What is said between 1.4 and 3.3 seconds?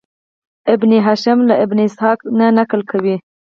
له ابن اسحاق نه نقل کوي.